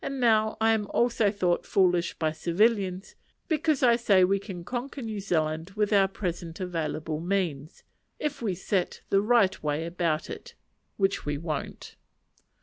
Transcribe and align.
Now 0.09 0.57
I 0.59 0.71
am 0.73 0.87
also 0.89 1.29
thought 1.29 1.63
foolish 1.63 2.15
by 2.15 2.31
civilians, 2.31 3.13
because 3.47 3.83
I 3.83 3.97
say 3.97 4.23
we 4.23 4.39
can 4.39 4.63
conquer 4.65 5.03
New 5.03 5.19
Zealand 5.19 5.73
with 5.75 5.93
our 5.93 6.07
present 6.07 6.59
available 6.59 7.19
means, 7.19 7.83
if 8.17 8.41
we 8.41 8.55
set 8.55 9.01
the 9.11 9.21
right 9.21 9.61
way 9.61 9.85
about 9.85 10.27
it 10.27 10.55
(which 10.97 11.23
we 11.27 11.37
won't). 11.37 11.97